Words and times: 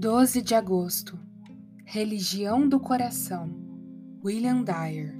12 0.00 0.42
de 0.42 0.54
agosto. 0.54 1.18
Religião 1.84 2.68
do 2.68 2.78
Coração. 2.78 3.50
William 4.24 4.62
Dyer. 4.62 5.12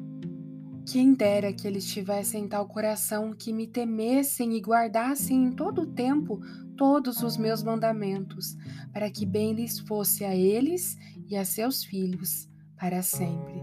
Quem 0.86 1.14
dera 1.14 1.52
que 1.52 1.66
eles 1.66 1.84
tivessem 1.84 2.46
tal 2.46 2.64
coração 2.68 3.32
que 3.32 3.52
me 3.52 3.66
temessem 3.66 4.56
e 4.56 4.60
guardassem 4.60 5.46
em 5.46 5.50
todo 5.50 5.82
o 5.82 5.86
tempo 5.88 6.40
todos 6.76 7.24
os 7.24 7.36
meus 7.36 7.60
mandamentos, 7.60 8.56
para 8.92 9.10
que 9.10 9.26
bem 9.26 9.52
lhes 9.52 9.80
fosse 9.80 10.24
a 10.24 10.32
eles 10.36 10.96
e 11.26 11.36
a 11.36 11.44
seus 11.44 11.82
filhos 11.82 12.48
para 12.76 13.02
sempre. 13.02 13.60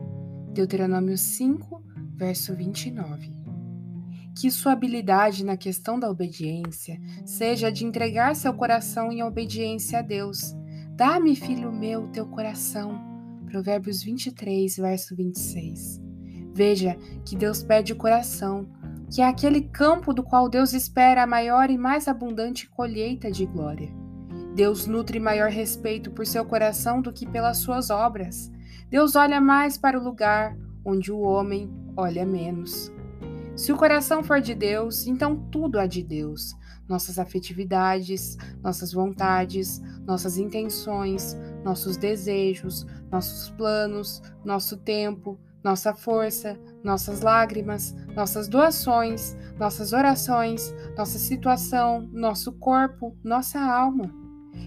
Deuteronômio 0.51 1.17
5, 1.17 1.81
verso 2.17 2.53
29 2.53 3.33
que 4.37 4.51
sua 4.51 4.73
habilidade 4.73 5.45
na 5.45 5.55
questão 5.55 5.97
da 5.97 6.09
obediência 6.09 6.99
seja 7.25 7.71
de 7.71 7.85
entregar 7.85 8.35
seu 8.35 8.53
coração 8.53 9.09
em 9.09 9.23
obediência 9.23 9.99
a 9.99 10.01
Deus, 10.01 10.53
Dá-me, 10.95 11.35
filho 11.35 11.73
meu, 11.73 12.07
teu 12.07 12.25
coração. 12.25 12.97
Provérbios 13.51 14.01
23, 14.01 14.77
verso 14.77 15.13
26. 15.13 16.01
Veja 16.53 16.95
que 17.25 17.35
Deus 17.35 17.61
pede 17.61 17.91
o 17.91 17.97
coração, 17.97 18.65
que 19.13 19.21
é 19.21 19.27
aquele 19.27 19.63
campo 19.63 20.13
do 20.13 20.23
qual 20.23 20.47
Deus 20.47 20.71
espera 20.71 21.23
a 21.23 21.27
maior 21.27 21.69
e 21.69 21.77
mais 21.77 22.07
abundante 22.07 22.69
colheita 22.69 23.29
de 23.29 23.45
glória. 23.45 23.93
Deus 24.55 24.87
nutre 24.87 25.19
maior 25.19 25.49
respeito 25.49 26.11
por 26.11 26.25
seu 26.25 26.45
coração 26.45 27.01
do 27.01 27.11
que 27.11 27.27
pelas 27.27 27.57
suas 27.57 27.89
obras. 27.89 28.49
Deus 28.89 29.17
olha 29.17 29.41
mais 29.41 29.77
para 29.77 29.99
o 29.99 30.03
lugar 30.03 30.57
onde 30.85 31.11
o 31.11 31.19
homem 31.19 31.69
olha 31.97 32.25
menos. 32.25 32.89
Se 33.53 33.73
o 33.73 33.75
coração 33.75 34.23
for 34.23 34.39
de 34.39 34.55
Deus, 34.55 35.05
então 35.07 35.35
tudo 35.51 35.77
é 35.77 35.87
de 35.89 36.01
Deus 36.01 36.55
nossas 36.87 37.17
afetividades, 37.17 38.37
nossas 38.63 38.93
vontades, 38.93 39.81
nossas 40.05 40.37
intenções, 40.37 41.35
nossos 41.63 41.97
desejos, 41.97 42.85
nossos 43.11 43.49
planos, 43.51 44.21
nosso 44.43 44.77
tempo, 44.77 45.39
nossa 45.63 45.95
força, 45.95 46.59
nossas 46.83 47.21
lágrimas, 47.21 47.95
nossas 48.15 48.47
doações, 48.47 49.35
nossas 49.57 49.93
orações, 49.93 50.73
nossa 50.95 51.17
situação, 51.17 52.07
nosso 52.13 52.51
corpo, 52.53 53.17
nossa 53.23 53.59
alma. 53.59 54.13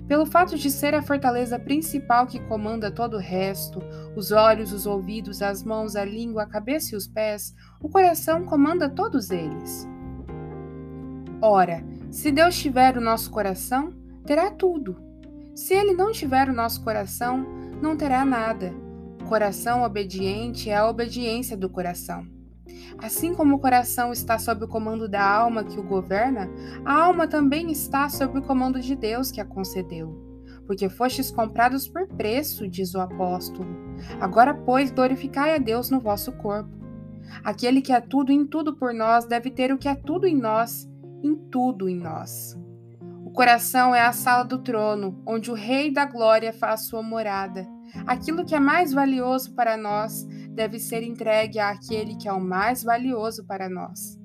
Pelo 0.09 0.27
fato 0.27 0.57
de 0.57 0.71
ser 0.71 0.95
a 0.95 1.03
fortaleza 1.03 1.59
principal 1.59 2.27
que 2.27 2.41
comanda 2.41 2.91
todo 2.91 3.15
o 3.15 3.21
resto, 3.21 3.81
os 4.17 4.33
olhos, 4.33 4.73
os 4.73 4.87
ouvidos, 4.87 5.41
as 5.41 5.63
mãos, 5.63 5.95
a 5.95 6.05
língua, 6.05 6.43
a 6.43 6.49
cabeça 6.49 6.95
e 6.95 6.99
os 6.99 7.07
pés, 7.07 7.55
o 7.81 7.89
coração 7.89 8.45
comanda 8.45 8.89
todos 8.89 9.31
eles. 9.31 9.87
Ora, 11.41 11.85
se 12.11 12.33
Deus 12.33 12.57
tiver 12.57 12.97
o 12.97 13.03
nosso 13.03 13.31
coração, 13.31 13.93
terá 14.25 14.51
tudo. 14.51 14.97
Se 15.55 15.75
Ele 15.75 15.93
não 15.93 16.11
tiver 16.11 16.49
o 16.49 16.55
nosso 16.55 16.83
coração, 16.83 17.47
não 17.83 17.97
terá 17.97 18.25
nada. 18.25 18.73
Coração 19.29 19.83
obediente 19.83 20.71
é 20.71 20.77
a 20.77 20.89
obediência 20.89 21.57
do 21.57 21.69
coração. 21.69 22.27
Assim 22.99 23.35
como 23.35 23.57
o 23.57 23.59
coração 23.61 24.11
está 24.11 24.39
sob 24.39 24.65
o 24.65 24.69
comando 24.69 25.07
da 25.07 25.23
alma 25.23 25.65
que 25.65 25.79
o 25.79 25.83
governa, 25.83 26.49
a 26.85 26.95
alma 26.95 27.29
também 27.29 27.71
está 27.71 28.09
sob 28.09 28.39
o 28.39 28.43
comando 28.43 28.81
de 28.81 28.97
Deus 28.97 29.31
que 29.31 29.41
a 29.41 29.45
concedeu. 29.45 30.27
Porque 30.67 30.89
fostes 30.89 31.31
comprados 31.31 31.87
por 31.89 32.07
preço, 32.09 32.67
diz 32.67 32.95
o 32.95 33.01
apóstolo. 33.01 33.69
Agora, 34.19 34.55
pois, 34.55 34.91
glorificai 34.91 35.55
a 35.55 35.59
Deus 35.59 35.91
no 35.91 36.01
vosso 36.01 36.33
corpo. 36.33 36.71
Aquele 37.45 37.83
que 37.83 37.93
é 37.93 38.01
tudo 38.01 38.33
em 38.33 38.47
tudo 38.47 38.75
por 38.75 38.95
nós 38.95 39.27
deve 39.27 39.51
ter 39.51 39.73
o 39.73 39.79
que 39.79 39.89
é 39.89 39.95
tudo 39.95 40.27
em 40.27 40.37
nós 40.37 40.89
em 41.23 41.35
tudo 41.35 41.89
em 41.89 41.97
nós. 41.97 42.57
O 43.25 43.31
coração 43.31 43.95
é 43.95 44.01
a 44.01 44.13
sala 44.13 44.43
do 44.43 44.59
trono, 44.59 45.23
onde 45.27 45.51
o 45.51 45.55
Rei 45.55 45.93
da 45.93 46.05
Glória 46.05 46.53
faz 46.53 46.83
sua 46.83 47.03
morada. 47.03 47.67
Aquilo 48.07 48.45
que 48.45 48.55
é 48.55 48.61
mais 48.61 48.93
valioso 48.93 49.55
para 49.55 49.77
nós 49.77 50.25
deve 50.51 50.79
ser 50.79 51.03
entregue 51.03 51.59
àquele 51.59 52.17
que 52.17 52.29
é 52.29 52.33
o 52.33 52.41
mais 52.41 52.83
valioso 52.83 53.45
para 53.47 53.69
nós. 53.69 54.19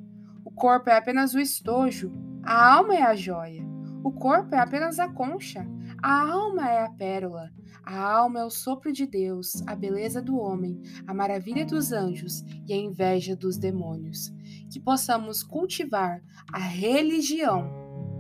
O 0.44 0.52
corpo 0.52 0.90
é 0.90 0.98
apenas 0.98 1.34
o 1.34 1.40
estojo, 1.40 2.12
a 2.44 2.76
alma 2.76 2.96
é 2.96 3.04
a 3.04 3.16
joia. 3.16 3.64
O 4.04 4.12
corpo 4.12 4.56
é 4.56 4.60
apenas 4.60 5.00
a 5.00 5.08
concha, 5.08 5.66
a 6.02 6.32
alma 6.32 6.70
é 6.70 6.86
a 6.86 6.90
pérola. 6.90 7.50
A 7.86 8.00
alma 8.00 8.40
é 8.40 8.46
o 8.46 8.50
sopro 8.50 8.94
de 8.94 9.06
Deus, 9.06 9.62
a 9.68 9.76
beleza 9.76 10.22
do 10.22 10.38
homem, 10.38 10.82
a 11.06 11.14
maravilha 11.14 11.66
dos 11.66 11.92
anjos 11.92 12.42
e 12.66 12.72
a 12.72 12.78
inveja 12.78 13.36
dos 13.36 13.58
demônios 13.58 14.34
que 14.74 14.80
possamos 14.80 15.44
cultivar 15.44 16.20
a 16.52 16.58
religião 16.58 17.70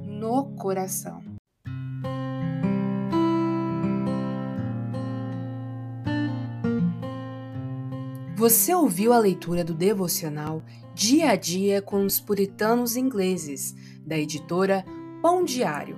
no 0.03 0.55
coração. 0.55 1.23
Você 8.35 8.75
ouviu 8.75 9.11
a 9.13 9.17
leitura 9.17 9.63
do 9.63 9.73
devocional 9.73 10.61
Dia 10.93 11.31
a 11.31 11.35
Dia 11.35 11.81
com 11.81 12.05
os 12.05 12.19
Puritanos 12.19 12.95
Ingleses, 12.95 13.73
da 14.05 14.15
editora 14.15 14.85
Pão 15.23 15.43
Diário. 15.43 15.97